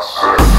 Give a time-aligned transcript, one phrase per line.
[0.00, 0.49] House.